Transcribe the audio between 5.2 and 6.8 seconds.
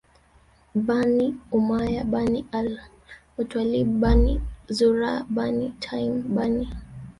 Bani Taym Bani